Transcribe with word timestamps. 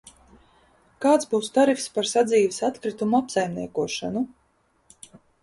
Kāds 1.05 1.29
būs 1.33 1.49
tarifs 1.57 1.85
par 1.97 2.09
sadzīves 2.13 2.59
atkritumu 2.69 3.19
apsaimniekošanu? 3.21 4.27